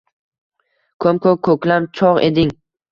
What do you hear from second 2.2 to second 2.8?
eding.